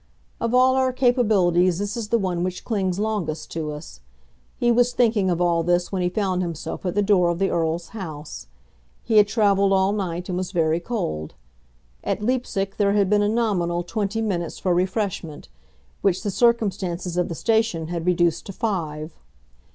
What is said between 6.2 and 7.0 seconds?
himself at